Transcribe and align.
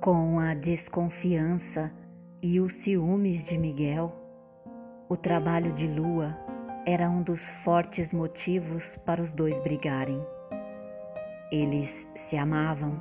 Com 0.00 0.38
a 0.38 0.54
desconfiança 0.54 1.92
e 2.42 2.58
os 2.58 2.72
ciúmes 2.72 3.44
de 3.44 3.58
Miguel, 3.58 4.10
o 5.10 5.14
trabalho 5.14 5.74
de 5.74 5.86
Lua 5.86 6.38
era 6.86 7.10
um 7.10 7.22
dos 7.22 7.46
fortes 7.62 8.10
motivos 8.10 8.96
para 9.04 9.20
os 9.20 9.34
dois 9.34 9.60
brigarem. 9.60 10.18
Eles 11.52 12.08
se 12.16 12.34
amavam, 12.34 12.98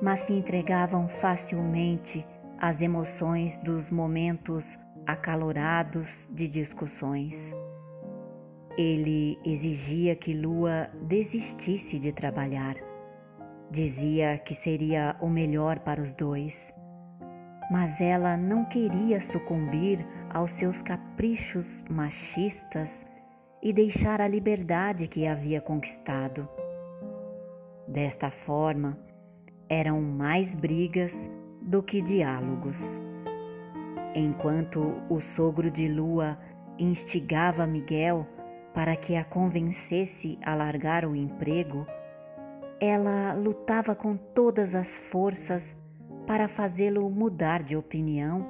mas 0.00 0.20
se 0.20 0.32
entregavam 0.32 1.08
facilmente 1.08 2.26
às 2.58 2.80
emoções 2.80 3.58
dos 3.58 3.90
momentos 3.90 4.78
acalorados 5.06 6.26
de 6.32 6.48
discussões. 6.48 7.52
Ele 8.78 9.38
exigia 9.44 10.16
que 10.16 10.32
Lua 10.32 10.88
desistisse 11.02 11.98
de 11.98 12.12
trabalhar. 12.12 12.93
Dizia 13.74 14.38
que 14.38 14.54
seria 14.54 15.16
o 15.20 15.28
melhor 15.28 15.80
para 15.80 16.00
os 16.00 16.14
dois 16.14 16.72
mas 17.70 18.00
ela 18.00 18.36
não 18.36 18.64
queria 18.64 19.20
sucumbir 19.20 20.06
aos 20.32 20.50
seus 20.52 20.82
caprichos 20.82 21.82
machistas 21.88 23.06
e 23.62 23.72
deixar 23.72 24.20
a 24.20 24.28
liberdade 24.28 25.08
que 25.08 25.26
havia 25.26 25.60
conquistado. 25.60 26.48
Desta 27.88 28.30
forma, 28.30 28.98
eram 29.68 30.00
mais 30.02 30.54
brigas 30.54 31.30
do 31.62 31.82
que 31.82 32.02
diálogos. 32.02 33.00
Enquanto 34.14 35.02
o 35.08 35.18
sogro 35.20 35.70
de 35.70 35.88
Lua 35.88 36.38
instigava 36.78 37.66
Miguel 37.66 38.26
para 38.74 38.96
que 38.96 39.16
a 39.16 39.24
convencesse 39.24 40.38
a 40.44 40.54
largar 40.54 41.04
o 41.04 41.16
emprego, 41.16 41.86
ela 42.80 43.32
lutava 43.34 43.94
com 43.94 44.16
todas 44.16 44.74
as 44.74 44.98
forças 44.98 45.76
para 46.26 46.48
fazê-lo 46.48 47.08
mudar 47.10 47.62
de 47.62 47.76
opinião 47.76 48.46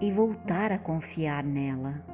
e 0.00 0.10
voltar 0.10 0.72
a 0.72 0.78
confiar 0.78 1.42
nela. 1.42 2.04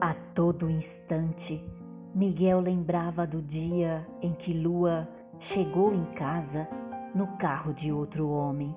A 0.00 0.14
todo 0.34 0.70
instante, 0.70 1.64
Miguel 2.14 2.60
lembrava 2.60 3.26
do 3.26 3.42
dia 3.42 4.06
em 4.22 4.32
que 4.32 4.52
Lua 4.52 5.08
chegou 5.38 5.94
em 5.94 6.04
casa 6.12 6.68
no 7.14 7.36
carro 7.36 7.72
de 7.72 7.92
outro 7.92 8.28
homem 8.28 8.74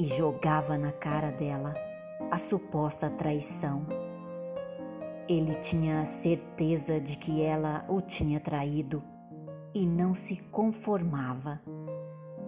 e 0.00 0.06
jogava 0.06 0.78
na 0.78 0.92
cara 0.92 1.30
dela 1.30 1.74
a 2.30 2.38
suposta 2.38 3.10
traição. 3.10 3.84
Ele 5.28 5.56
tinha 5.56 6.06
certeza 6.06 6.98
de 6.98 7.18
que 7.18 7.42
ela 7.42 7.84
o 7.86 8.00
tinha 8.00 8.40
traído 8.40 9.02
e 9.74 9.84
não 9.84 10.14
se 10.14 10.38
conformava, 10.50 11.60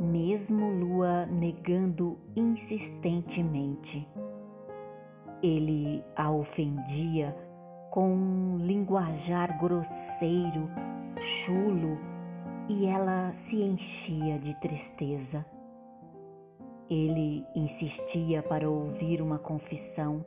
mesmo 0.01 0.71
Lua 0.71 1.27
negando 1.27 2.19
insistentemente. 2.35 4.09
Ele 5.43 6.03
a 6.17 6.31
ofendia 6.31 7.37
com 7.91 8.15
um 8.15 8.57
linguajar 8.57 9.59
grosseiro, 9.59 10.71
chulo, 11.21 11.99
e 12.67 12.87
ela 12.87 13.31
se 13.35 13.61
enchia 13.61 14.39
de 14.39 14.59
tristeza. 14.59 15.45
Ele 16.93 17.47
insistia 17.55 18.43
para 18.43 18.69
ouvir 18.69 19.23
uma 19.23 19.39
confissão 19.39 20.25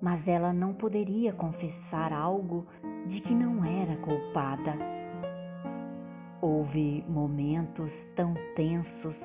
mas 0.00 0.28
ela 0.28 0.52
não 0.52 0.72
poderia 0.72 1.32
confessar 1.32 2.12
algo 2.12 2.66
de 3.06 3.20
que 3.20 3.34
não 3.34 3.64
era 3.64 3.96
culpada. 3.96 4.76
Houve 6.40 7.04
momentos 7.08 8.04
tão 8.14 8.34
tensos 8.54 9.20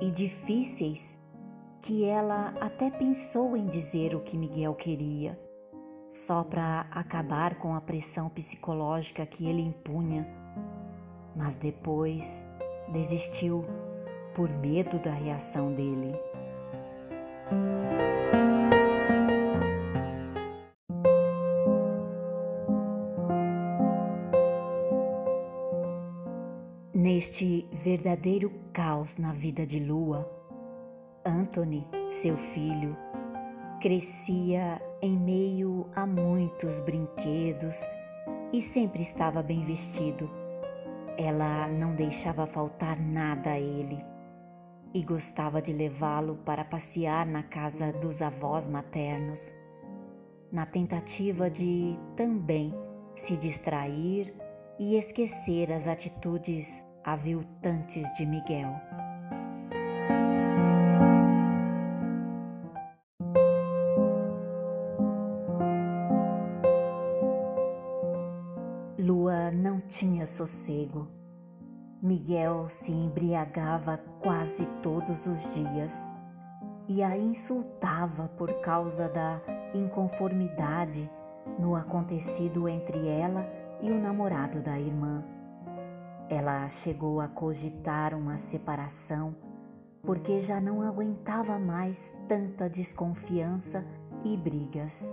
e 0.00 0.10
difíceis 0.10 1.18
que 1.82 2.04
ela 2.04 2.52
até 2.60 2.90
pensou 2.90 3.56
em 3.56 3.66
dizer 3.66 4.14
o 4.14 4.20
que 4.20 4.36
Miguel 4.36 4.74
queria, 4.74 5.40
só 6.12 6.44
para 6.44 6.86
acabar 6.90 7.54
com 7.54 7.74
a 7.74 7.80
pressão 7.80 8.28
psicológica 8.28 9.24
que 9.24 9.46
ele 9.46 9.62
impunha, 9.62 10.28
mas 11.34 11.56
depois 11.56 12.44
desistiu 12.92 13.64
por 14.34 14.48
medo 14.48 14.98
da 14.98 15.12
reação 15.12 15.72
dele. 15.72 16.14
Neste 26.94 27.66
verdadeiro 27.72 28.52
caos 28.72 29.16
na 29.16 29.32
vida 29.32 29.66
de 29.66 29.80
Lua, 29.80 30.30
Anthony, 31.24 31.86
seu 32.10 32.36
filho, 32.36 32.96
crescia 33.80 34.80
em 35.02 35.18
meio 35.18 35.86
a 35.94 36.06
muitos 36.06 36.78
brinquedos 36.80 37.86
e 38.52 38.60
sempre 38.60 39.02
estava 39.02 39.42
bem 39.42 39.64
vestido. 39.64 40.30
Ela 41.16 41.68
não 41.68 41.94
deixava 41.94 42.46
faltar 42.46 43.00
nada 43.00 43.52
a 43.52 43.58
ele 43.58 44.09
e 44.92 45.02
gostava 45.02 45.62
de 45.62 45.72
levá-lo 45.72 46.36
para 46.44 46.64
passear 46.64 47.24
na 47.26 47.42
casa 47.42 47.92
dos 47.92 48.20
avós 48.20 48.66
maternos, 48.66 49.54
na 50.50 50.66
tentativa 50.66 51.48
de 51.48 51.96
também 52.16 52.74
se 53.14 53.36
distrair 53.36 54.34
e 54.78 54.96
esquecer 54.96 55.70
as 55.72 55.86
atitudes 55.86 56.82
aviltantes 57.04 58.10
de 58.16 58.26
Miguel. 58.26 58.70
Lua 68.98 69.50
não 69.50 69.80
tinha 69.80 70.26
sossego. 70.26 71.08
Miguel 72.02 72.66
se 72.70 72.90
embriagava 72.90 73.98
quase 74.20 74.64
todos 74.82 75.26
os 75.26 75.54
dias 75.54 76.08
e 76.88 77.02
a 77.02 77.14
insultava 77.14 78.26
por 78.38 78.50
causa 78.62 79.06
da 79.06 79.38
inconformidade 79.74 81.10
no 81.58 81.76
acontecido 81.76 82.66
entre 82.66 83.06
ela 83.06 83.46
e 83.82 83.90
o 83.90 84.00
namorado 84.00 84.62
da 84.62 84.78
irmã. 84.78 85.22
Ela 86.30 86.66
chegou 86.70 87.20
a 87.20 87.28
cogitar 87.28 88.14
uma 88.14 88.38
separação 88.38 89.34
porque 90.02 90.40
já 90.40 90.58
não 90.58 90.80
aguentava 90.80 91.58
mais 91.58 92.14
tanta 92.26 92.70
desconfiança 92.70 93.84
e 94.24 94.38
brigas. 94.38 95.04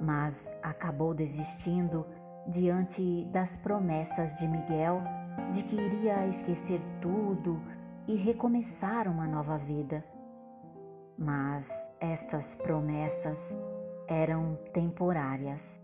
Mas 0.00 0.50
acabou 0.62 1.12
desistindo 1.12 2.06
diante 2.48 3.26
das 3.26 3.56
promessas 3.56 4.38
de 4.38 4.48
Miguel 4.48 5.02
de 5.52 5.62
que 5.62 5.76
iria 5.76 6.26
esquecer 6.26 6.80
tudo 7.00 7.60
e 8.08 8.14
recomeçar 8.16 9.08
uma 9.08 9.26
nova 9.26 9.56
vida. 9.58 10.04
Mas 11.18 11.70
estas 12.00 12.54
promessas 12.56 13.56
eram 14.08 14.58
temporárias 14.72 15.80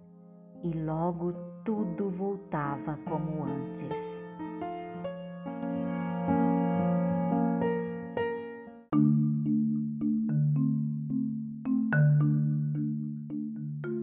e 0.63 0.73
logo 0.73 1.33
tudo 1.65 2.11
voltava 2.11 2.99
como 3.05 3.45
antes. 3.45 4.25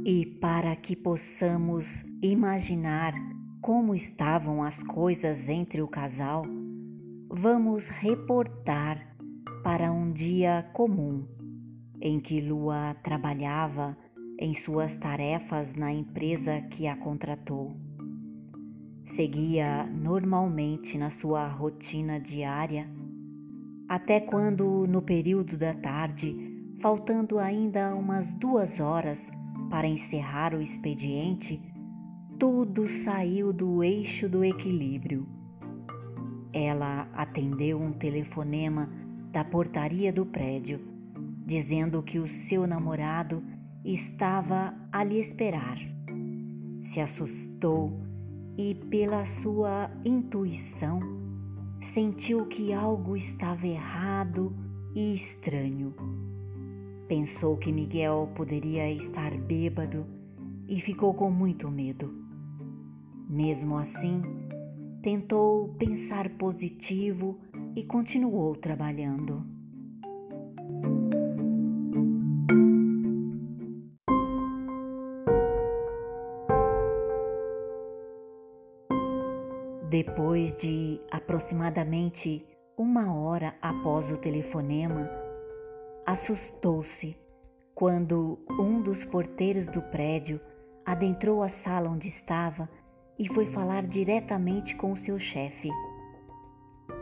E 0.06 0.26
para 0.26 0.76
que 0.76 0.96
possamos 0.96 2.04
imaginar 2.22 3.14
como 3.62 3.94
estavam 3.94 4.64
as 4.64 4.82
coisas 4.82 5.50
entre 5.50 5.82
o 5.82 5.88
casal, 5.88 6.44
vamos 7.30 7.88
reportar 7.88 9.16
para 9.64 9.92
um 9.92 10.12
dia 10.12 10.70
comum 10.74 11.28
em 12.02 12.20
que 12.20 12.40
Lua 12.40 12.96
trabalhava 13.04 13.98
em 14.40 14.54
suas 14.54 14.96
tarefas 14.96 15.76
na 15.76 15.92
empresa 15.92 16.62
que 16.62 16.88
a 16.88 16.96
contratou. 16.96 17.76
Seguia 19.04 19.86
normalmente 19.86 20.98
na 20.98 21.10
sua 21.10 21.48
rotina 21.48 22.20
diária, 22.20 22.90
até 23.88 24.22
quando, 24.22 24.88
no 24.88 25.02
período 25.02 25.58
da 25.58 25.74
tarde, 25.74 26.36
faltando 26.80 27.38
ainda 27.40 27.94
umas 27.96 28.34
duas 28.36 28.80
horas 28.80 29.30
para 29.70 29.88
encerrar 29.88 30.54
o 30.54 30.62
expediente, 30.62 31.62
tudo 32.40 32.88
saiu 32.88 33.52
do 33.52 33.84
eixo 33.84 34.30
do 34.30 34.46
equilíbrio. 34.46 35.28
Ela 36.54 37.10
atendeu 37.14 37.78
um 37.78 37.92
telefonema 37.92 38.90
da 39.30 39.44
portaria 39.44 40.12
do 40.14 40.26
prédio, 40.26 40.80
dizendo 41.46 42.02
que 42.02 42.18
o 42.18 42.30
seu 42.30 42.66
namorado 42.66 43.44
estava 43.84 44.74
a 44.90 45.04
lhe 45.04 45.20
esperar. 45.20 45.78
Se 46.82 47.02
assustou 47.02 48.00
e, 48.58 48.74
pela 48.90 49.26
sua 49.26 49.92
intuição, 50.06 51.02
sentiu 51.82 52.46
que 52.46 52.72
algo 52.72 53.18
estava 53.18 53.68
errado 53.68 54.56
e 54.96 55.14
estranho. 55.14 55.94
Pensou 57.06 57.58
que 57.58 57.74
Miguel 57.74 58.32
poderia 58.34 58.90
estar 58.90 59.38
bêbado 59.38 60.08
e 60.70 60.80
ficou 60.80 61.14
com 61.14 61.30
muito 61.30 61.70
medo. 61.70 62.19
Mesmo 63.30 63.78
assim, 63.78 64.24
tentou 65.04 65.68
pensar 65.76 66.28
positivo 66.32 67.40
e 67.76 67.84
continuou 67.84 68.56
trabalhando. 68.56 69.46
Depois 79.92 80.56
de 80.56 81.00
aproximadamente 81.12 82.44
uma 82.76 83.14
hora 83.14 83.54
após 83.62 84.10
o 84.10 84.18
telefonema, 84.18 85.08
assustou-se 86.04 87.16
quando 87.76 88.40
um 88.50 88.82
dos 88.82 89.06
porteiros 89.06 89.68
do 89.68 89.84
prédio 89.84 90.42
adentrou 90.84 91.44
a 91.44 91.48
sala 91.48 91.92
onde 91.92 92.08
estava 92.08 92.68
e 93.20 93.28
foi 93.28 93.46
falar 93.46 93.86
diretamente 93.86 94.76
com 94.78 94.96
seu 94.96 95.20
chefe. 95.20 95.70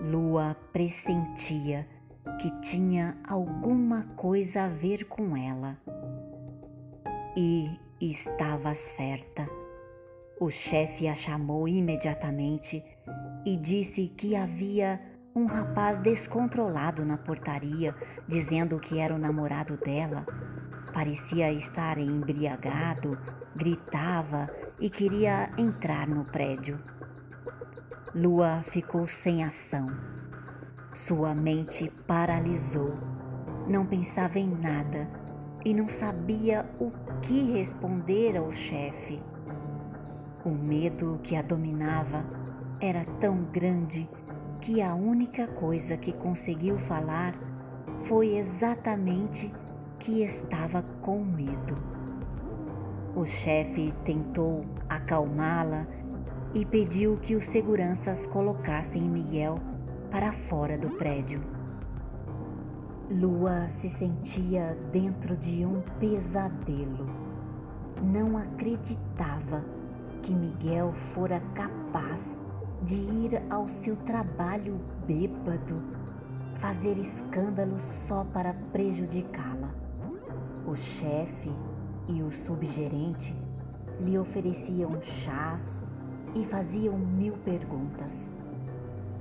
Lua 0.01 0.57
pressentia 0.73 1.87
que 2.41 2.49
tinha 2.59 3.15
alguma 3.23 4.03
coisa 4.15 4.63
a 4.63 4.67
ver 4.67 5.05
com 5.05 5.37
ela. 5.37 5.77
E 7.37 7.69
estava 8.01 8.73
certa. 8.73 9.47
O 10.39 10.49
chefe 10.49 11.07
a 11.07 11.13
chamou 11.13 11.67
imediatamente 11.67 12.83
e 13.45 13.55
disse 13.55 14.07
que 14.07 14.35
havia 14.35 14.99
um 15.35 15.45
rapaz 15.45 15.99
descontrolado 15.99 17.05
na 17.05 17.17
portaria, 17.17 17.95
dizendo 18.27 18.79
que 18.79 18.97
era 18.97 19.13
o 19.13 19.19
namorado 19.19 19.77
dela. 19.77 20.25
Parecia 20.93 21.51
estar 21.53 21.99
embriagado, 21.99 23.17
gritava 23.55 24.49
e 24.79 24.89
queria 24.89 25.49
entrar 25.57 26.07
no 26.07 26.23
prédio. 26.23 26.79
Lua 28.13 28.61
ficou 28.61 29.07
sem 29.07 29.43
ação. 29.43 29.87
Sua 30.93 31.33
mente 31.33 31.91
paralisou. 32.05 32.95
Não 33.67 33.85
pensava 33.85 34.39
em 34.39 34.49
nada 34.49 35.09
e 35.65 35.73
não 35.73 35.89
sabia 35.89 36.65
o 36.79 36.91
que 37.21 37.51
responder 37.51 38.37
ao 38.37 38.51
chefe. 38.51 39.21
O 40.45 40.49
medo 40.51 41.19
que 41.23 41.35
a 41.35 41.41
dominava 41.41 42.23
era 42.79 43.03
tão 43.19 43.43
grande 43.45 44.07
que 44.61 44.81
a 44.81 44.95
única 44.95 45.47
coisa 45.47 45.97
que 45.97 46.13
conseguiu 46.13 46.77
falar 46.77 47.35
foi 48.03 48.37
exatamente 48.37 49.51
que 49.99 50.23
estava 50.23 50.83
com 51.01 51.23
medo. 51.23 51.96
O 53.17 53.25
chefe 53.25 53.91
tentou 54.05 54.63
acalmá-la 54.87 55.87
e 56.53 56.63
pediu 56.63 57.17
que 57.17 57.35
os 57.35 57.45
seguranças 57.45 58.27
colocassem 58.27 59.01
Miguel 59.01 59.59
para 60.11 60.31
fora 60.31 60.77
do 60.77 60.91
prédio. 60.91 61.41
Lua 63.09 63.69
se 63.69 63.89
sentia 63.89 64.77
dentro 64.91 65.35
de 65.35 65.65
um 65.65 65.81
pesadelo. 65.99 67.07
Não 68.03 68.37
acreditava 68.37 69.65
que 70.21 70.31
Miguel 70.31 70.93
fora 70.93 71.41
capaz 71.55 72.37
de 72.83 72.97
ir 72.97 73.41
ao 73.49 73.67
seu 73.67 73.95
trabalho 73.95 74.79
bêbado, 75.07 75.81
fazer 76.53 76.95
escândalo 76.99 77.79
só 77.79 78.23
para 78.25 78.53
prejudicá-la. 78.71 79.71
O 80.67 80.75
chefe 80.75 81.49
e 82.07 82.21
o 82.23 82.31
subgerente 82.31 83.35
lhe 83.99 84.17
ofereciam 84.17 85.01
chás 85.01 85.81
e 86.35 86.43
faziam 86.43 86.97
mil 86.97 87.33
perguntas. 87.37 88.31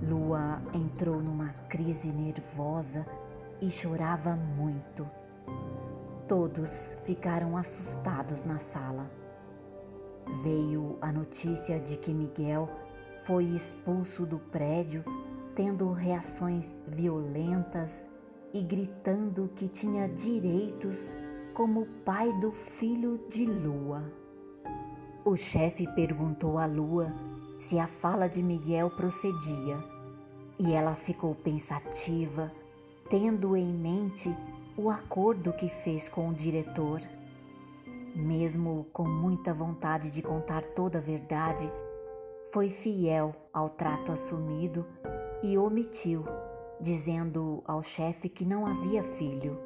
Lua 0.02 0.60
entrou 0.74 1.20
numa 1.20 1.48
crise 1.68 2.08
nervosa 2.08 3.06
e 3.60 3.70
chorava 3.70 4.36
muito. 4.36 5.08
Todos 6.28 6.94
ficaram 7.04 7.56
assustados 7.56 8.44
na 8.44 8.58
sala. 8.58 9.10
Veio 10.42 10.98
a 11.00 11.12
notícia 11.12 11.78
de 11.78 11.96
que 11.96 12.12
Miguel 12.12 12.68
foi 13.24 13.44
expulso 13.44 14.26
do 14.26 14.38
prédio, 14.38 15.04
tendo 15.54 15.90
reações 15.92 16.82
violentas 16.86 18.04
e 18.52 18.60
gritando 18.60 19.50
que 19.54 19.68
tinha 19.68 20.08
direitos 20.08 21.10
como 21.56 21.86
pai 22.04 22.30
do 22.34 22.52
filho 22.52 23.18
de 23.30 23.46
Lua. 23.46 24.04
O 25.24 25.34
chefe 25.34 25.86
perguntou 25.94 26.58
a 26.58 26.66
Lua 26.66 27.10
se 27.58 27.78
a 27.78 27.86
fala 27.86 28.28
de 28.28 28.42
Miguel 28.42 28.90
procedia 28.90 29.78
e 30.58 30.74
ela 30.74 30.94
ficou 30.94 31.34
pensativa, 31.34 32.52
tendo 33.08 33.56
em 33.56 33.72
mente 33.72 34.36
o 34.76 34.90
acordo 34.90 35.50
que 35.54 35.70
fez 35.70 36.10
com 36.10 36.28
o 36.28 36.34
diretor. 36.34 37.00
Mesmo 38.14 38.86
com 38.92 39.08
muita 39.08 39.54
vontade 39.54 40.10
de 40.10 40.20
contar 40.20 40.62
toda 40.62 40.98
a 40.98 41.00
verdade, 41.00 41.72
foi 42.52 42.68
fiel 42.68 43.34
ao 43.50 43.70
trato 43.70 44.12
assumido 44.12 44.84
e 45.42 45.56
omitiu, 45.56 46.22
dizendo 46.78 47.62
ao 47.64 47.82
chefe 47.82 48.28
que 48.28 48.44
não 48.44 48.66
havia 48.66 49.02
filho. 49.02 49.65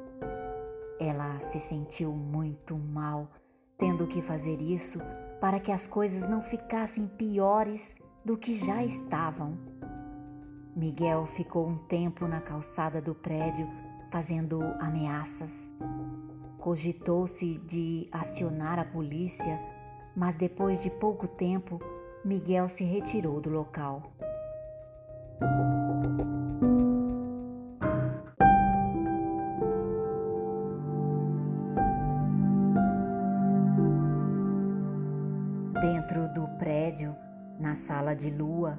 Ela 1.01 1.39
se 1.39 1.59
sentiu 1.59 2.11
muito 2.11 2.77
mal, 2.77 3.27
tendo 3.75 4.05
que 4.05 4.21
fazer 4.21 4.61
isso 4.61 4.99
para 5.39 5.59
que 5.59 5.71
as 5.71 5.87
coisas 5.87 6.29
não 6.29 6.43
ficassem 6.43 7.07
piores 7.07 7.95
do 8.23 8.37
que 8.37 8.53
já 8.53 8.83
estavam. 8.83 9.57
Miguel 10.75 11.25
ficou 11.25 11.67
um 11.67 11.75
tempo 11.87 12.27
na 12.27 12.39
calçada 12.39 13.01
do 13.01 13.15
prédio 13.15 13.67
fazendo 14.11 14.61
ameaças. 14.79 15.71
Cogitou-se 16.59 17.57
de 17.65 18.07
acionar 18.11 18.77
a 18.77 18.85
polícia, 18.85 19.59
mas 20.15 20.35
depois 20.35 20.83
de 20.83 20.91
pouco 20.91 21.27
tempo 21.27 21.81
Miguel 22.23 22.69
se 22.69 22.83
retirou 22.83 23.41
do 23.41 23.49
local. 23.49 24.03
Prédio, 36.61 37.15
na 37.59 37.73
sala 37.73 38.15
de 38.15 38.29
lua, 38.29 38.77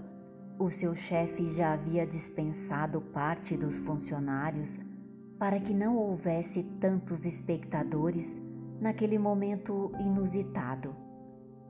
o 0.56 0.70
seu 0.70 0.94
chefe 0.94 1.52
já 1.52 1.72
havia 1.72 2.06
dispensado 2.06 3.00
parte 3.00 3.56
dos 3.56 3.80
funcionários 3.80 4.78
para 5.36 5.58
que 5.58 5.74
não 5.74 5.96
houvesse 5.96 6.62
tantos 6.80 7.26
espectadores 7.26 8.36
naquele 8.80 9.18
momento 9.18 9.90
inusitado. 9.98 10.94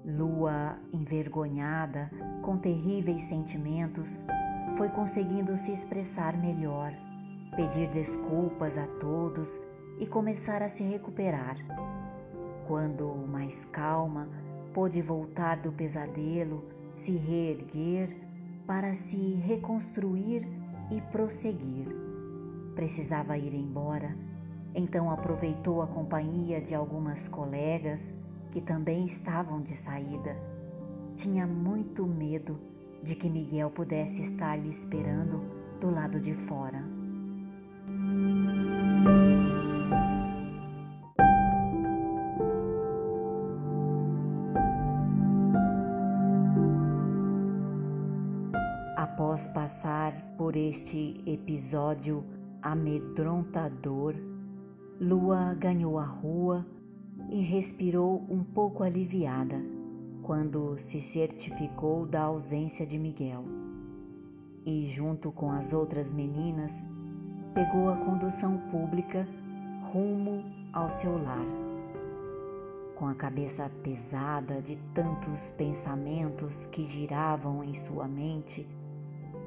Lua, 0.04 0.76
envergonhada, 0.92 2.10
com 2.42 2.58
terríveis 2.58 3.22
sentimentos, 3.22 4.18
foi 4.76 4.90
conseguindo 4.90 5.56
se 5.56 5.72
expressar 5.72 6.36
melhor, 6.36 6.92
pedir 7.56 7.88
desculpas 7.88 8.76
a 8.76 8.86
todos 9.00 9.58
e 9.98 10.06
começar 10.06 10.62
a 10.62 10.68
se 10.68 10.82
recuperar. 10.82 11.56
Quando 12.68 13.14
mais 13.26 13.64
calma, 13.64 14.28
pôde 14.72 15.00
voltar 15.00 15.56
do 15.56 15.72
pesadelo, 15.72 16.64
se 16.94 17.12
reerguer 17.12 18.16
para 18.66 18.94
se 18.94 19.34
reconstruir 19.34 20.46
e 20.90 21.00
prosseguir. 21.00 21.88
Precisava 22.74 23.36
ir 23.36 23.54
embora, 23.54 24.16
então 24.74 25.10
aproveitou 25.10 25.82
a 25.82 25.86
companhia 25.86 26.60
de 26.60 26.74
algumas 26.74 27.28
colegas 27.28 28.12
que 28.50 28.60
também 28.60 29.04
estavam 29.04 29.60
de 29.60 29.76
saída. 29.76 30.36
Tinha 31.16 31.46
muito 31.46 32.06
medo 32.06 32.58
de 33.02 33.14
que 33.14 33.28
Miguel 33.28 33.70
pudesse 33.70 34.22
estar 34.22 34.56
lhe 34.56 34.68
esperando 34.68 35.42
do 35.80 35.90
lado 35.90 36.20
de 36.20 36.34
fora. 36.34 36.82
Por 50.52 50.58
este 50.58 51.24
episódio 51.24 52.22
amedrontador, 52.60 54.14
Lua 55.00 55.54
ganhou 55.54 55.98
a 55.98 56.04
rua 56.04 56.66
e 57.30 57.40
respirou 57.40 58.26
um 58.28 58.44
pouco 58.44 58.82
aliviada 58.82 59.58
quando 60.22 60.76
se 60.76 61.00
certificou 61.00 62.04
da 62.04 62.24
ausência 62.24 62.86
de 62.86 62.98
Miguel. 62.98 63.46
E, 64.66 64.84
junto 64.88 65.32
com 65.32 65.50
as 65.50 65.72
outras 65.72 66.12
meninas, 66.12 66.82
pegou 67.54 67.88
a 67.88 67.96
condução 67.96 68.58
pública 68.70 69.26
rumo 69.90 70.44
ao 70.70 70.90
seu 70.90 71.16
lar. 71.16 71.46
Com 72.94 73.08
a 73.08 73.14
cabeça 73.14 73.70
pesada 73.82 74.60
de 74.60 74.76
tantos 74.92 75.48
pensamentos 75.56 76.66
que 76.66 76.84
giravam 76.84 77.64
em 77.64 77.72
sua 77.72 78.06
mente, 78.06 78.68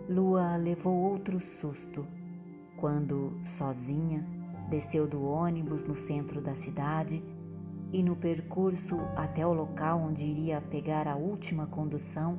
Lua 0.07 0.55
levou 0.55 0.93
outro 0.93 1.39
susto 1.39 2.05
quando, 2.77 3.33
sozinha, 3.43 4.23
desceu 4.69 5.07
do 5.07 5.23
ônibus 5.23 5.83
no 5.83 5.95
centro 5.95 6.41
da 6.41 6.53
cidade 6.53 7.23
e, 7.91 8.03
no 8.03 8.15
percurso 8.15 8.97
até 9.15 9.45
o 9.45 9.53
local 9.53 9.99
onde 9.99 10.25
iria 10.25 10.61
pegar 10.61 11.07
a 11.07 11.15
última 11.15 11.65
condução, 11.65 12.37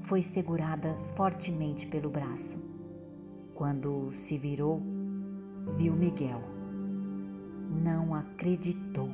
foi 0.00 0.22
segurada 0.22 0.94
fortemente 1.14 1.86
pelo 1.86 2.10
braço. 2.10 2.58
Quando 3.54 4.10
se 4.12 4.38
virou, 4.38 4.82
viu 5.76 5.92
Miguel. 5.94 6.42
Não 7.82 8.14
acreditou. 8.14 9.10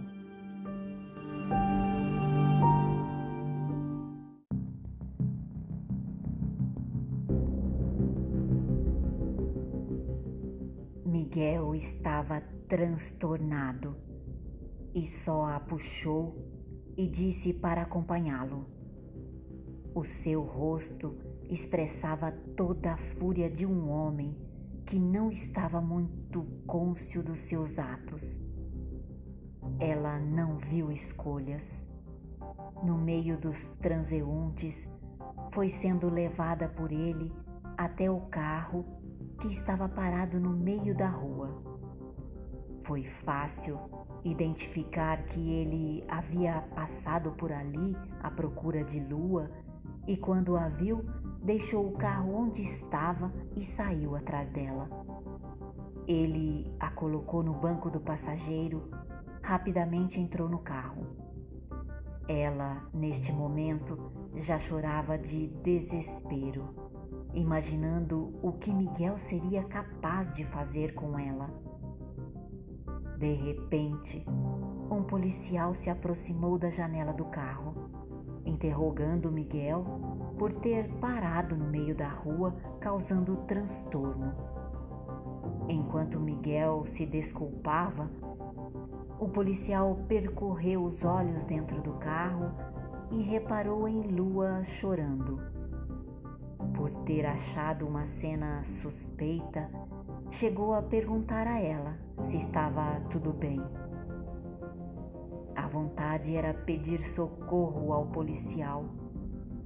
Miguel 11.35 11.75
estava 11.75 12.41
transtornado 12.69 13.97
e 14.95 15.05
só 15.05 15.47
a 15.47 15.59
puxou 15.59 16.33
e 16.97 17.09
disse 17.09 17.53
para 17.53 17.83
acompanhá-lo. 17.83 18.69
O 19.93 20.05
seu 20.05 20.43
rosto 20.43 21.19
expressava 21.51 22.31
toda 22.57 22.93
a 22.93 22.97
fúria 22.97 23.51
de 23.51 23.67
um 23.67 23.91
homem 23.91 24.39
que 24.87 24.97
não 24.97 25.29
estava 25.29 25.81
muito 25.81 26.45
cônscio 26.69 27.21
dos 27.21 27.41
seus 27.41 27.81
atos. 27.81 28.41
Ela 29.81 30.21
não 30.21 30.57
viu 30.59 30.93
escolhas. 30.93 31.85
No 32.81 32.97
meio 32.97 33.37
dos 33.37 33.71
transeuntes, 33.81 34.89
foi 35.51 35.69
sendo 35.69 36.09
levada 36.09 36.69
por 36.69 36.93
ele 36.93 37.33
até 37.77 38.09
o 38.09 38.21
carro 38.21 39.03
que 39.41 39.49
estava 39.49 39.89
parado 39.89 40.39
no 40.41 40.51
meio 40.51 40.95
da 40.95 41.09
rua. 41.09 41.63
Foi 42.85 43.03
fácil 43.03 43.79
identificar 44.25 45.25
que 45.25 45.53
ele 45.53 46.05
havia 46.09 46.63
passado 46.75 47.33
por 47.33 47.53
ali 47.53 47.97
à 48.23 48.31
procura 48.31 48.83
de 48.83 49.01
Lua 49.01 49.51
e, 50.07 50.17
quando 50.17 50.57
a 50.57 50.69
viu, 50.69 51.05
deixou 51.43 51.87
o 51.87 51.93
carro 51.93 52.35
onde 52.35 52.63
estava 52.63 53.33
e 53.55 53.63
saiu 53.63 54.17
atrás 54.17 54.49
dela. 54.49 54.89
Ele 56.07 56.71
a 56.79 56.91
colocou 56.91 57.43
no 57.43 57.55
banco 57.55 57.91
do 57.91 58.01
passageiro, 58.01 58.91
rapidamente 59.43 60.21
entrou 60.21 60.49
no 60.49 60.59
carro. 60.59 61.07
Ela, 62.29 62.87
neste 62.93 63.33
momento, 63.33 64.13
já 64.35 64.59
chorava 64.59 65.19
de 65.19 65.49
desespero, 65.63 66.84
imaginando 67.35 68.33
o 68.43 68.53
que 68.53 68.73
Miguel 68.73 69.19
seria 69.19 69.65
capaz 69.65 70.35
de 70.35 70.45
fazer 70.45 70.95
com 70.95 71.19
ela. 71.19 71.51
De 73.19 73.33
repente, 73.33 74.25
um 74.91 75.03
policial 75.03 75.75
se 75.75 75.91
aproximou 75.91 76.59
da 76.59 76.71
janela 76.71 77.13
do 77.13 77.25
carro, 77.27 77.75
interrogando 78.45 79.33
Miguel 79.33 79.85
por 80.39 80.53
ter 80.53 80.89
parado 80.95 81.57
no 81.57 81.67
meio 81.67 81.95
da 81.95 82.09
rua, 82.09 82.55
causando 82.81 83.37
transtorno. 83.47 84.35
Enquanto 85.69 86.21
Miguel 86.21 86.85
se 86.85 87.07
desculpava, 87.07 88.11
o 89.19 89.29
policial 89.29 89.99
percorreu 90.09 90.85
os 90.85 91.05
olhos 91.05 91.45
dentro 91.45 91.81
do 91.81 91.93
carro 91.95 92.53
e 93.11 93.23
reparou 93.23 93.89
em 93.89 94.03
Lua 94.03 94.63
chorando. 94.65 95.41
Ter 97.05 97.27
achado 97.27 97.87
uma 97.87 98.07
cena 98.07 98.65
suspeita, 98.65 99.69
chegou 100.31 100.73
a 100.73 100.81
perguntar 100.81 101.47
a 101.47 101.61
ela 101.61 101.99
se 102.23 102.39
estava 102.39 102.99
tudo 103.11 103.31
bem. 103.31 103.61
A 105.55 105.69
vontade 105.69 106.35
era 106.35 106.55
pedir 106.55 107.01
socorro 107.01 107.93
ao 107.93 108.07
policial, 108.07 108.87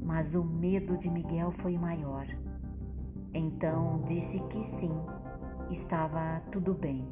mas 0.01 0.35
o 0.35 0.43
medo 0.43 0.97
de 0.97 1.09
Miguel 1.09 1.53
foi 1.53 1.79
maior. 1.79 2.27
Então 3.33 4.03
disse 4.05 4.41
que 4.51 4.65
sim, 4.65 4.93
estava 5.71 6.43
tudo 6.51 6.75
bem. 6.75 7.07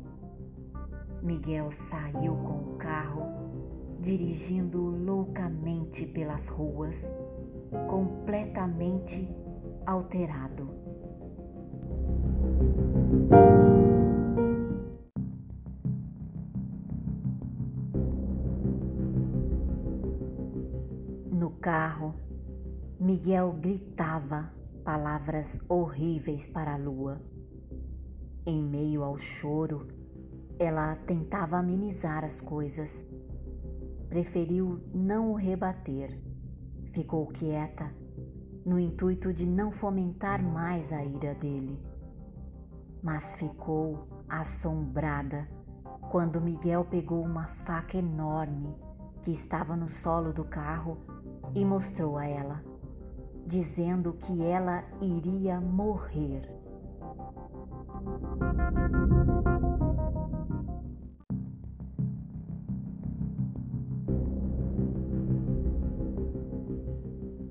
Miguel 1.23 1.71
saiu 1.71 2.35
com 2.35 2.73
o 2.73 2.77
carro, 2.79 3.23
dirigindo 4.01 4.81
loucamente 4.81 6.05
pelas 6.05 6.49
ruas, 6.49 7.13
completamente 7.89 9.46
alterado. 9.87 10.69
No 21.31 21.51
carro, 21.61 22.15
Miguel 22.99 23.53
gritava 23.61 24.53
palavras 24.85 25.59
horríveis 25.69 26.47
para 26.47 26.75
a 26.75 26.77
lua. 26.77 27.21
Em 28.45 28.63
meio 28.63 29.03
ao 29.03 29.17
choro, 29.17 29.87
ela 30.59 30.97
tentava 30.97 31.59
amenizar 31.59 32.25
as 32.25 32.41
coisas. 32.41 33.05
Preferiu 34.09 34.81
não 34.95 35.33
o 35.33 35.35
rebater. 35.35 36.19
Ficou 36.93 37.27
quieta, 37.27 37.93
no 38.67 38.81
intuito 38.81 39.33
de 39.33 39.47
não 39.47 39.71
fomentar 39.71 40.43
mais 40.43 40.93
a 40.93 41.05
ira 41.05 41.33
dele. 41.37 41.81
Mas 43.01 43.31
ficou 43.35 44.09
assombrada 44.29 45.49
quando 46.11 46.41
Miguel 46.41 46.85
pegou 46.85 47.23
uma 47.23 47.47
faca 47.47 47.97
enorme 47.97 48.75
que 49.23 49.31
estava 49.31 49.77
no 49.77 49.89
solo 49.89 50.33
do 50.33 50.45
carro 50.45 50.99
e 51.55 51.65
mostrou 51.65 52.19
a 52.19 52.27
ela, 52.27 52.65
dizendo 53.47 54.15
que 54.15 54.43
ela 54.43 54.83
iria 55.01 55.61
morrer. 55.61 56.56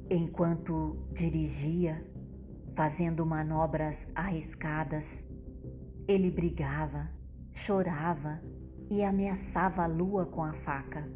Enquanto 0.10 1.08
dirigia, 1.12 2.06
fazendo 2.76 3.26
manobras 3.26 4.08
arriscadas, 4.14 5.24
ele 6.08 6.30
brigava, 6.30 7.10
chorava 7.52 8.40
e 8.88 9.04
ameaçava 9.04 9.84
a 9.84 9.88
lua 9.88 10.28
com 10.28 10.44
a 10.44 10.54
faca. 10.54 11.10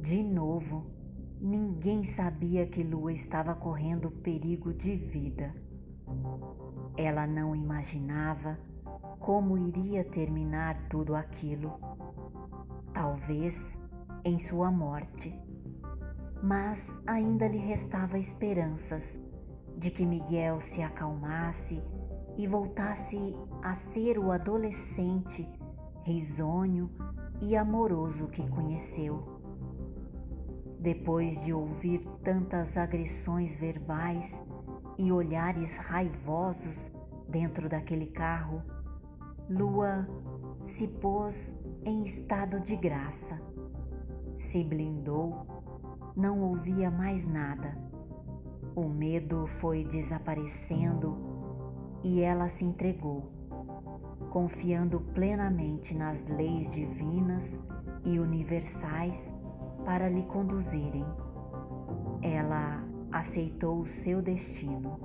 De 0.00 0.20
novo, 0.20 0.90
ninguém 1.40 2.02
sabia 2.02 2.66
que 2.66 2.82
Lua 2.82 3.12
estava 3.12 3.54
correndo 3.54 4.10
perigo 4.10 4.74
de 4.74 4.96
vida. 4.96 5.54
Ela 6.96 7.24
não 7.24 7.54
imaginava 7.54 8.58
como 9.20 9.56
iria 9.56 10.02
terminar 10.02 10.88
tudo 10.88 11.14
aquilo. 11.14 11.78
Talvez 12.92 13.78
em 14.24 14.40
sua 14.40 14.72
morte 14.72 15.32
mas 16.42 16.98
ainda 17.06 17.46
lhe 17.46 17.58
restava 17.58 18.18
esperanças 18.18 19.18
de 19.76 19.90
que 19.90 20.04
Miguel 20.04 20.60
se 20.60 20.82
acalmasse 20.82 21.80
e 22.36 22.46
voltasse 22.46 23.34
a 23.62 23.74
ser 23.74 24.18
o 24.18 24.32
adolescente 24.32 25.48
risonho 26.02 26.90
e 27.40 27.56
amoroso 27.56 28.26
que 28.26 28.46
conheceu. 28.48 29.40
Depois 30.80 31.44
de 31.44 31.52
ouvir 31.52 32.04
tantas 32.24 32.76
agressões 32.76 33.54
verbais 33.54 34.40
e 34.98 35.12
olhares 35.12 35.76
raivosos 35.76 36.90
dentro 37.28 37.68
daquele 37.68 38.06
carro, 38.06 38.62
Lua 39.48 40.08
se 40.66 40.88
pôs 40.88 41.54
em 41.84 42.02
estado 42.02 42.58
de 42.60 42.74
graça, 42.76 43.40
se 44.38 44.64
blindou 44.64 45.51
não 46.16 46.40
ouvia 46.40 46.90
mais 46.90 47.26
nada. 47.26 47.76
O 48.74 48.88
medo 48.88 49.46
foi 49.46 49.84
desaparecendo 49.84 51.16
e 52.02 52.20
ela 52.20 52.48
se 52.48 52.64
entregou, 52.64 53.30
confiando 54.30 55.00
plenamente 55.00 55.94
nas 55.94 56.24
leis 56.26 56.72
divinas 56.72 57.58
e 58.04 58.18
universais 58.18 59.32
para 59.84 60.08
lhe 60.08 60.22
conduzirem. 60.22 61.04
Ela 62.22 62.82
aceitou 63.10 63.80
o 63.80 63.86
seu 63.86 64.22
destino. 64.22 64.98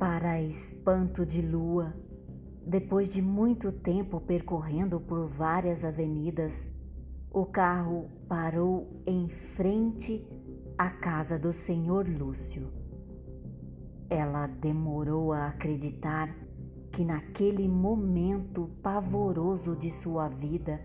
Para 0.00 0.40
espanto 0.40 1.26
de 1.26 1.42
Lua, 1.42 1.92
depois 2.66 3.12
de 3.12 3.20
muito 3.20 3.70
tempo 3.70 4.18
percorrendo 4.18 4.98
por 4.98 5.26
várias 5.26 5.84
avenidas, 5.84 6.66
o 7.30 7.44
carro 7.44 8.08
parou 8.26 9.02
em 9.06 9.28
frente 9.28 10.26
à 10.78 10.88
casa 10.88 11.38
do 11.38 11.52
senhor 11.52 12.08
Lúcio. 12.08 12.72
Ela 14.08 14.46
demorou 14.46 15.34
a 15.34 15.48
acreditar 15.48 16.34
que 16.90 17.04
naquele 17.04 17.68
momento 17.68 18.70
pavoroso 18.82 19.76
de 19.76 19.90
sua 19.90 20.30
vida 20.30 20.80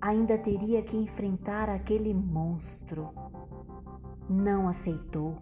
ainda 0.00 0.38
teria 0.38 0.80
que 0.80 0.96
enfrentar 0.96 1.68
aquele 1.68 2.14
monstro. 2.14 3.08
Não 4.30 4.68
aceitou, 4.68 5.38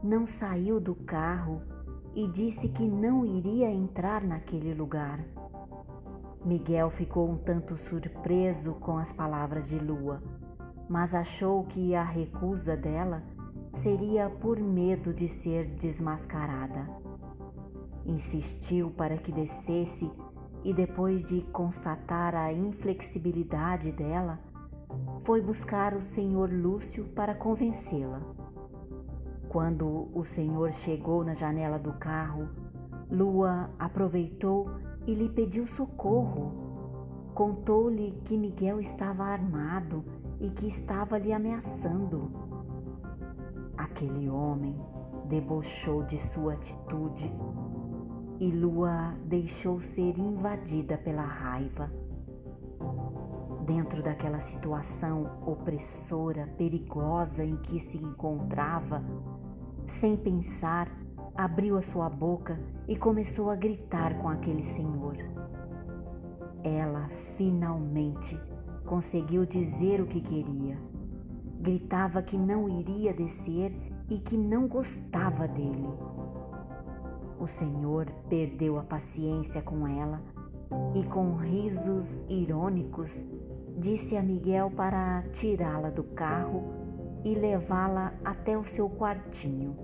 não 0.00 0.24
saiu 0.24 0.78
do 0.78 0.94
carro 0.94 1.76
e 2.18 2.26
disse 2.26 2.68
que 2.68 2.82
não 2.82 3.24
iria 3.24 3.70
entrar 3.70 4.24
naquele 4.24 4.74
lugar. 4.74 5.24
Miguel 6.44 6.90
ficou 6.90 7.30
um 7.30 7.36
tanto 7.36 7.76
surpreso 7.76 8.72
com 8.74 8.98
as 8.98 9.12
palavras 9.12 9.68
de 9.68 9.78
Lua, 9.78 10.20
mas 10.88 11.14
achou 11.14 11.62
que 11.62 11.94
a 11.94 12.02
recusa 12.02 12.76
dela 12.76 13.22
seria 13.72 14.28
por 14.28 14.58
medo 14.58 15.14
de 15.14 15.28
ser 15.28 15.66
desmascarada. 15.76 16.90
Insistiu 18.04 18.90
para 18.90 19.16
que 19.16 19.30
descesse 19.30 20.10
e, 20.64 20.74
depois 20.74 21.28
de 21.28 21.42
constatar 21.52 22.34
a 22.34 22.52
inflexibilidade 22.52 23.92
dela, 23.92 24.40
foi 25.22 25.40
buscar 25.40 25.94
o 25.94 26.02
senhor 26.02 26.52
Lúcio 26.52 27.04
para 27.14 27.32
convencê-la. 27.32 28.37
Quando 29.48 30.10
o 30.12 30.24
senhor 30.24 30.72
chegou 30.72 31.24
na 31.24 31.32
janela 31.32 31.78
do 31.78 31.94
carro, 31.94 32.48
Lua 33.10 33.70
aproveitou 33.78 34.70
e 35.06 35.14
lhe 35.14 35.28
pediu 35.28 35.66
socorro. 35.66 36.52
Contou-lhe 37.34 38.20
que 38.24 38.36
Miguel 38.36 38.78
estava 38.78 39.24
armado 39.24 40.04
e 40.38 40.50
que 40.50 40.66
estava 40.66 41.16
lhe 41.16 41.32
ameaçando. 41.32 42.30
Aquele 43.76 44.28
homem 44.28 44.78
debochou 45.28 46.02
de 46.02 46.18
sua 46.18 46.52
atitude 46.52 47.32
e 48.38 48.50
Lua 48.50 49.14
deixou 49.24 49.80
ser 49.80 50.18
invadida 50.18 50.98
pela 50.98 51.24
raiva. 51.24 51.90
Dentro 53.68 54.02
daquela 54.02 54.40
situação 54.40 55.42
opressora, 55.44 56.46
perigosa 56.56 57.44
em 57.44 57.54
que 57.56 57.78
se 57.78 57.98
encontrava, 57.98 59.04
sem 59.86 60.16
pensar, 60.16 60.90
abriu 61.36 61.76
a 61.76 61.82
sua 61.82 62.08
boca 62.08 62.58
e 62.88 62.96
começou 62.96 63.50
a 63.50 63.54
gritar 63.54 64.16
com 64.22 64.28
aquele 64.30 64.62
senhor. 64.62 65.16
Ela 66.64 67.08
finalmente 67.36 68.40
conseguiu 68.86 69.44
dizer 69.44 70.00
o 70.00 70.06
que 70.06 70.22
queria. 70.22 70.78
Gritava 71.60 72.22
que 72.22 72.38
não 72.38 72.70
iria 72.70 73.12
descer 73.12 73.70
e 74.08 74.18
que 74.18 74.38
não 74.38 74.66
gostava 74.66 75.46
dele. 75.46 75.92
O 77.38 77.46
senhor 77.46 78.06
perdeu 78.30 78.78
a 78.78 78.82
paciência 78.82 79.60
com 79.60 79.86
ela 79.86 80.22
e, 80.94 81.04
com 81.04 81.36
risos 81.36 82.18
irônicos, 82.30 83.22
disse 83.78 84.16
a 84.16 84.22
Miguel 84.22 84.72
para 84.74 85.22
tirá-la 85.32 85.88
do 85.88 86.02
carro 86.02 86.64
e 87.24 87.34
levá-la 87.34 88.12
até 88.24 88.58
o 88.58 88.64
seu 88.64 88.90
quartinho, 88.90 89.76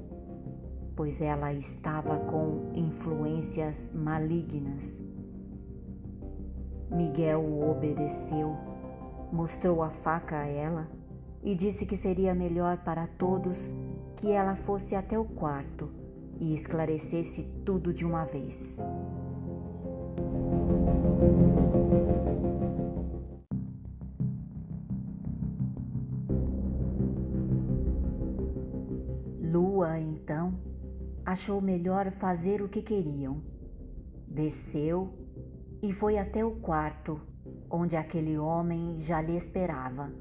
pois 0.96 1.20
ela 1.20 1.52
estava 1.52 2.18
com 2.18 2.72
influências 2.74 3.92
malignas. 3.92 5.04
Miguel 6.90 7.60
obedeceu, 7.62 8.56
mostrou 9.32 9.82
a 9.82 9.90
faca 9.90 10.40
a 10.40 10.46
ela 10.46 10.88
e 11.42 11.54
disse 11.54 11.86
que 11.86 11.96
seria 11.96 12.34
melhor 12.34 12.78
para 12.78 13.06
todos 13.06 13.68
que 14.16 14.30
ela 14.30 14.56
fosse 14.56 14.96
até 14.96 15.18
o 15.18 15.24
quarto 15.24 15.88
e 16.40 16.52
esclarecesse 16.52 17.44
tudo 17.64 17.92
de 17.92 18.04
uma 18.04 18.24
vez. 18.24 18.78
Achou 31.34 31.60
melhor 31.60 32.12
fazer 32.12 32.62
o 32.62 32.68
que 32.68 32.80
queriam. 32.80 33.42
Desceu 34.28 35.12
e 35.82 35.92
foi 35.92 36.16
até 36.16 36.44
o 36.44 36.52
quarto, 36.52 37.20
onde 37.68 37.96
aquele 37.96 38.38
homem 38.38 39.00
já 39.00 39.20
lhe 39.20 39.36
esperava. 39.36 40.12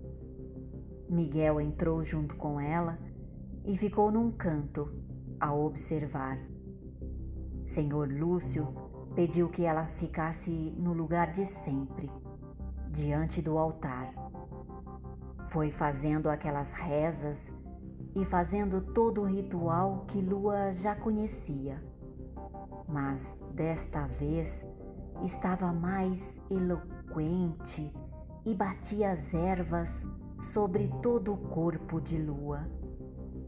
Miguel 1.07 1.61
entrou 1.61 2.01
junto 2.03 2.35
com 2.35 2.59
ela 2.59 2.97
e 3.63 3.77
ficou 3.77 4.09
num 4.09 4.31
canto 4.31 4.91
a 5.39 5.53
observar. 5.53 6.39
Senhor 7.63 8.11
Lúcio 8.11 8.73
pediu 9.13 9.49
que 9.49 9.65
ela 9.65 9.85
ficasse 9.85 10.49
no 10.79 10.93
lugar 10.93 11.31
de 11.31 11.45
sempre, 11.45 12.09
diante 12.89 13.39
do 13.39 13.59
altar. 13.59 14.11
Foi 15.49 15.69
fazendo 15.69 16.27
aquelas 16.27 16.71
rezas 16.71 17.51
e 18.15 18.25
fazendo 18.25 18.81
todo 18.81 19.21
o 19.21 19.25
ritual 19.25 20.05
que 20.07 20.21
Lua 20.21 20.71
já 20.73 20.95
conhecia. 20.95 21.83
Mas 22.87 23.35
desta 23.53 24.05
vez 24.05 24.63
estava 25.23 25.71
mais 25.71 26.35
eloquente 26.49 27.91
e 28.45 28.53
batia 28.53 29.11
as 29.11 29.33
ervas 29.33 30.05
sobre 30.41 30.87
todo 31.01 31.33
o 31.33 31.37
corpo 31.37 32.01
de 32.01 32.17
Lua. 32.17 32.67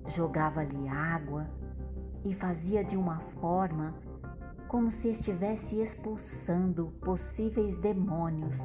Jogava-lhe 0.07 0.87
água 0.87 1.47
e 2.23 2.33
fazia 2.33 2.83
de 2.83 2.95
uma 2.95 3.19
forma 3.19 3.93
como 4.67 4.89
se 4.89 5.09
estivesse 5.09 5.79
expulsando 5.79 6.87
possíveis 7.01 7.75
demônios 7.75 8.59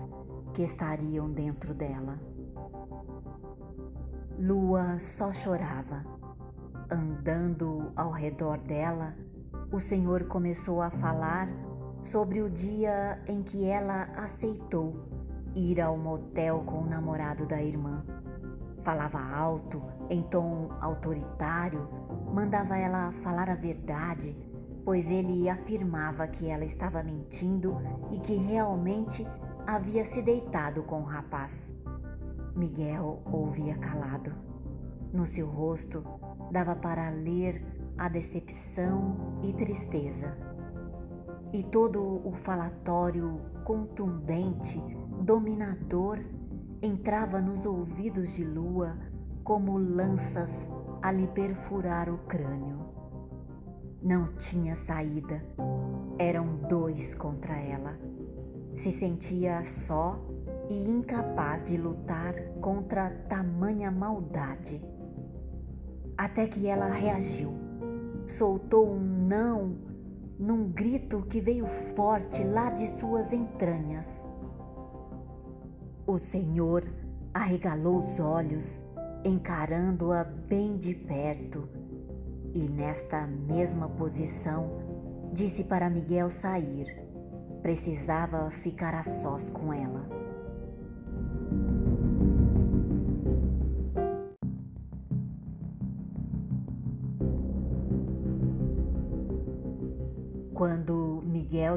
que 0.54 0.62
estariam 0.62 1.30
dentro 1.30 1.74
dela. 1.74 2.18
Lua 4.40 4.98
só 4.98 5.34
chorava. 5.34 6.02
Andando 6.90 7.92
ao 7.94 8.10
redor 8.10 8.56
dela, 8.56 9.14
o 9.70 9.78
Senhor 9.78 10.24
começou 10.24 10.80
a 10.80 10.88
falar 10.88 11.46
sobre 12.02 12.40
o 12.40 12.48
dia 12.48 13.22
em 13.28 13.42
que 13.42 13.66
ela 13.66 14.04
aceitou 14.16 14.96
ir 15.54 15.78
ao 15.78 15.98
motel 15.98 16.62
com 16.64 16.78
o 16.78 16.86
namorado 16.86 17.44
da 17.44 17.60
irmã. 17.60 18.02
Falava 18.82 19.20
alto, 19.20 19.82
em 20.08 20.22
tom 20.22 20.70
autoritário, 20.80 21.86
mandava 22.32 22.78
ela 22.78 23.12
falar 23.22 23.50
a 23.50 23.54
verdade, 23.54 24.34
pois 24.86 25.10
ele 25.10 25.50
afirmava 25.50 26.26
que 26.26 26.48
ela 26.48 26.64
estava 26.64 27.02
mentindo 27.02 27.76
e 28.10 28.18
que 28.18 28.36
realmente 28.36 29.26
havia 29.66 30.06
se 30.06 30.22
deitado 30.22 30.82
com 30.84 31.02
o 31.02 31.04
rapaz. 31.04 31.78
Miguel 32.54 33.22
ouvia 33.24 33.76
calado. 33.78 34.32
No 35.12 35.26
seu 35.26 35.48
rosto 35.48 36.04
dava 36.50 36.74
para 36.74 37.10
ler 37.10 37.64
a 37.98 38.08
decepção 38.08 39.40
e 39.42 39.52
tristeza. 39.52 40.36
E 41.52 41.62
todo 41.64 42.26
o 42.26 42.32
falatório 42.32 43.40
contundente, 43.64 44.80
dominador, 45.22 46.18
entrava 46.80 47.40
nos 47.40 47.66
ouvidos 47.66 48.32
de 48.34 48.44
Lua 48.44 48.96
como 49.42 49.76
lanças 49.76 50.68
a 51.02 51.10
lhe 51.10 51.26
perfurar 51.26 52.08
o 52.08 52.18
crânio. 52.18 52.78
Não 54.02 54.32
tinha 54.34 54.74
saída, 54.74 55.44
eram 56.18 56.56
dois 56.68 57.14
contra 57.14 57.54
ela. 57.54 57.98
Se 58.74 58.90
sentia 58.90 59.62
só 59.64 60.18
e 60.70 60.88
incapaz 60.88 61.64
de 61.64 61.76
lutar 61.76 62.32
contra 62.60 63.10
tamanha 63.28 63.90
maldade. 63.90 64.80
Até 66.16 66.46
que 66.46 66.68
ela 66.68 66.86
reagiu, 66.86 67.52
soltou 68.28 68.88
um 68.88 69.00
não 69.00 69.76
num 70.38 70.70
grito 70.70 71.22
que 71.22 71.40
veio 71.40 71.66
forte 71.66 72.44
lá 72.44 72.70
de 72.70 72.86
suas 72.98 73.32
entranhas. 73.32 74.26
O 76.06 76.18
Senhor 76.18 76.84
arregalou 77.34 77.98
os 77.98 78.20
olhos, 78.20 78.78
encarando-a 79.24 80.24
bem 80.24 80.78
de 80.78 80.94
perto 80.94 81.68
E 82.54 82.68
nesta 82.68 83.26
mesma 83.26 83.88
posição, 83.88 85.30
disse 85.32 85.62
para 85.64 85.90
Miguel 85.90 86.30
sair. 86.30 86.86
Precisava 87.60 88.50
ficar 88.50 88.94
a 88.94 89.02
sós 89.02 89.50
com 89.50 89.72
ela. 89.72 90.19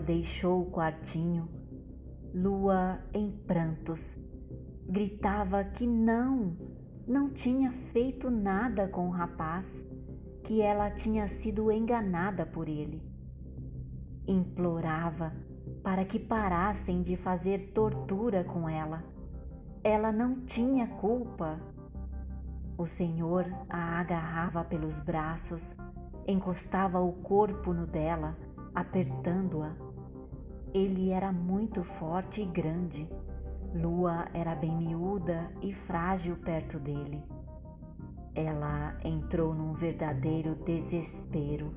Deixou 0.04 0.62
o 0.62 0.70
quartinho, 0.70 1.48
Lua, 2.36 3.00
em 3.14 3.32
prantos, 3.32 4.16
gritava 4.88 5.64
que 5.64 5.88
não, 5.88 6.58
não 7.08 7.30
tinha 7.30 7.72
feito 7.72 8.30
nada 8.30 8.88
com 8.88 9.08
o 9.08 9.12
rapaz, 9.12 9.86
que 10.44 10.62
ela 10.62 10.92
tinha 10.92 11.28
sido 11.28 11.72
enganada 11.72 12.46
por 12.46 12.68
ele. 12.68 13.02
Implorava 14.28 15.34
para 15.82 16.04
que 16.04 16.20
parassem 16.20 17.02
de 17.02 17.16
fazer 17.16 17.72
tortura 17.72 18.44
com 18.44 18.68
ela. 18.68 19.04
Ela 19.84 20.12
não 20.12 20.42
tinha 20.42 20.88
culpa. 20.88 21.60
O 22.78 22.86
Senhor 22.86 23.46
a 23.70 24.00
agarrava 24.00 24.64
pelos 24.64 25.00
braços, 25.00 25.76
encostava 26.28 27.00
o 27.00 27.14
corpo 27.14 27.74
no 27.74 27.86
dela 27.86 28.36
apertando-a. 28.74 29.83
Ele 30.74 31.12
era 31.12 31.32
muito 31.32 31.84
forte 31.84 32.42
e 32.42 32.46
grande. 32.46 33.08
Lua 33.76 34.28
era 34.34 34.56
bem 34.56 34.76
miúda 34.76 35.52
e 35.62 35.72
frágil 35.72 36.36
perto 36.38 36.80
dele. 36.80 37.24
Ela 38.34 38.98
entrou 39.04 39.54
num 39.54 39.74
verdadeiro 39.74 40.56
desespero. 40.56 41.76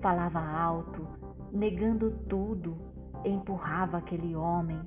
Falava 0.00 0.38
alto, 0.38 1.08
negando 1.50 2.10
tudo, 2.28 2.76
empurrava 3.24 3.96
aquele 3.96 4.36
homem, 4.36 4.80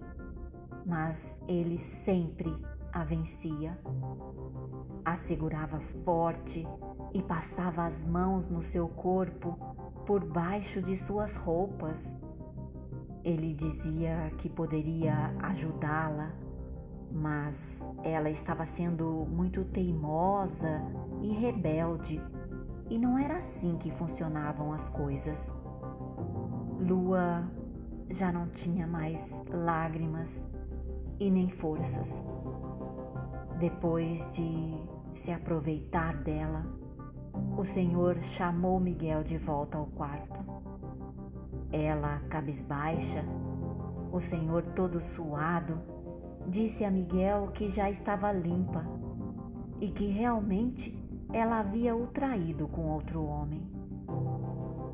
mas 0.85 1.35
ele 1.47 1.79
sempre 1.79 2.55
a 2.91 3.03
vencia. 3.03 3.79
A 5.03 5.15
segurava 5.15 5.79
forte 6.05 6.67
e 7.13 7.21
passava 7.23 7.85
as 7.85 8.03
mãos 8.03 8.47
no 8.47 8.61
seu 8.61 8.87
corpo 8.87 9.57
por 10.05 10.23
baixo 10.23 10.81
de 10.83 10.95
suas 10.95 11.35
roupas. 11.35 12.15
Ele 13.23 13.53
dizia 13.53 14.31
que 14.37 14.49
poderia 14.49 15.33
ajudá-la, 15.39 16.31
mas 17.09 17.81
ela 18.03 18.29
estava 18.29 18.65
sendo 18.65 19.25
muito 19.29 19.63
teimosa 19.65 20.81
e 21.21 21.31
rebelde, 21.31 22.21
e 22.89 22.97
não 22.97 23.17
era 23.17 23.37
assim 23.37 23.77
que 23.77 23.89
funcionavam 23.89 24.73
as 24.73 24.89
coisas. 24.89 25.53
Lua 26.79 27.49
já 28.09 28.31
não 28.31 28.49
tinha 28.49 28.85
mais 28.85 29.41
lágrimas 29.49 30.43
e 31.19 31.31
nem 31.31 31.49
forças. 31.49 32.25
Depois 33.57 34.29
de 34.31 34.83
se 35.13 35.31
aproveitar 35.31 36.17
dela, 36.17 36.65
o 37.57 37.63
Senhor 37.63 38.19
chamou 38.19 38.79
Miguel 38.79 39.23
de 39.23 39.37
volta 39.37 39.77
ao 39.77 39.85
quarto. 39.85 40.42
Ela, 41.73 42.19
cabisbaixa, 42.29 43.25
o 44.11 44.21
Senhor 44.21 44.63
todo 44.75 45.01
suado, 45.01 45.81
disse 46.47 46.85
a 46.85 46.91
Miguel 46.91 47.49
que 47.53 47.67
já 47.67 47.89
estava 47.89 48.31
limpa 48.31 48.85
e 49.81 49.89
que 49.89 50.05
realmente 50.05 50.97
ela 51.33 51.59
havia 51.59 51.95
o 51.95 52.07
traído 52.07 52.67
com 52.67 52.91
outro 52.91 53.25
homem. 53.25 53.67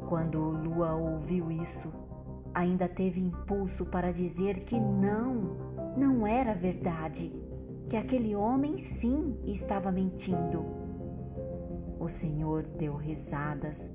Quando 0.08 0.40
Lua 0.40 0.94
ouviu 0.96 1.52
isso, 1.52 1.92
ainda 2.54 2.88
teve 2.88 3.20
impulso 3.20 3.86
para 3.86 4.12
dizer 4.12 4.62
que 4.62 4.80
não, 4.80 5.58
não 5.98 6.26
era 6.26 6.56
verdade, 6.56 7.32
que 7.90 7.98
aquele 7.98 8.36
homem 8.36 8.78
sim 8.78 9.38
estava 9.44 9.92
mentindo 9.92 10.80
o 12.00 12.08
Senhor 12.08 12.64
deu 12.64 12.96
risadas 12.96 13.94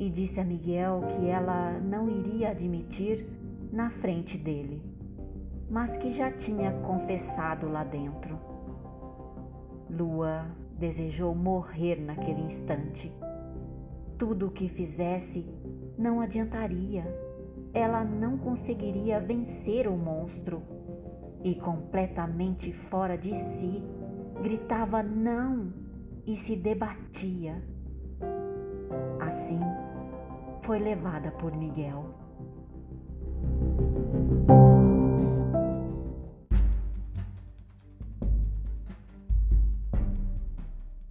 e 0.00 0.08
disse 0.08 0.40
a 0.40 0.44
Miguel 0.44 1.02
que 1.10 1.26
ela 1.28 1.78
não 1.78 2.08
iria 2.08 2.50
admitir 2.50 3.26
na 3.70 3.90
frente 3.90 4.38
dele, 4.38 4.82
mas 5.68 5.94
que 5.98 6.10
já 6.10 6.32
tinha 6.32 6.72
confessado 6.80 7.68
lá 7.68 7.84
dentro. 7.84 8.38
Lua 9.90 10.46
desejou 10.78 11.34
morrer 11.34 12.00
naquele 12.00 12.40
instante. 12.40 13.12
Tudo 14.16 14.46
o 14.46 14.50
que 14.50 14.68
fizesse 14.68 15.46
não 15.98 16.18
adiantaria. 16.20 17.04
Ela 17.74 18.02
não 18.02 18.38
conseguiria 18.38 19.20
vencer 19.20 19.86
o 19.86 19.96
monstro. 19.96 20.62
E 21.44 21.54
completamente 21.54 22.72
fora 22.72 23.16
de 23.16 23.34
si, 23.34 23.82
gritava 24.42 25.02
não 25.02 25.72
e 26.26 26.36
se 26.36 26.56
debatia. 26.56 27.62
Assim, 29.20 29.60
foi 30.62 30.78
levada 30.78 31.30
por 31.32 31.56
Miguel. 31.56 32.14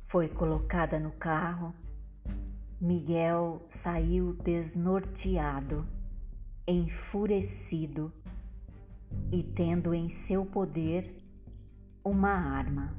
Foi 0.07 0.27
colocada 0.27 0.99
no 0.99 1.11
carro. 1.11 1.73
Miguel 2.81 3.65
saiu 3.69 4.33
desnorteado, 4.33 5.85
enfurecido 6.67 8.11
e 9.31 9.43
tendo 9.43 9.93
em 9.93 10.09
seu 10.09 10.45
poder 10.45 11.15
uma 12.03 12.31
arma. 12.31 12.98